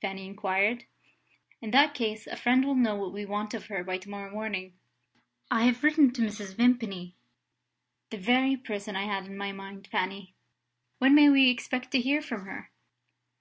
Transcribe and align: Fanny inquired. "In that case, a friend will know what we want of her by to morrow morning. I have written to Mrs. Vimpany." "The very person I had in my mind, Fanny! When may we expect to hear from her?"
Fanny 0.00 0.24
inquired. 0.28 0.84
"In 1.60 1.72
that 1.72 1.94
case, 1.94 2.28
a 2.28 2.36
friend 2.36 2.64
will 2.64 2.76
know 2.76 2.94
what 2.94 3.12
we 3.12 3.24
want 3.26 3.54
of 3.54 3.66
her 3.66 3.82
by 3.82 3.98
to 3.98 4.08
morrow 4.08 4.30
morning. 4.32 4.74
I 5.50 5.64
have 5.64 5.82
written 5.82 6.12
to 6.12 6.22
Mrs. 6.22 6.54
Vimpany." 6.54 7.16
"The 8.10 8.18
very 8.18 8.56
person 8.56 8.94
I 8.94 9.06
had 9.06 9.26
in 9.26 9.36
my 9.36 9.50
mind, 9.50 9.88
Fanny! 9.90 10.32
When 11.00 11.12
may 11.16 11.28
we 11.28 11.50
expect 11.50 11.90
to 11.90 12.00
hear 12.00 12.22
from 12.22 12.44
her?" 12.46 12.70